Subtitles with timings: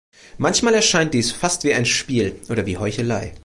[0.39, 3.35] Manchmal erscheint dies fast wie ein Spiel oder wie Heuchelei.